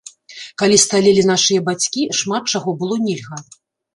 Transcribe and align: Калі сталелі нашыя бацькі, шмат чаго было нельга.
Калі 0.61 0.77
сталелі 0.83 1.25
нашыя 1.31 1.59
бацькі, 1.69 2.07
шмат 2.19 2.43
чаго 2.57 2.69
было 2.79 2.95
нельга. 3.05 3.37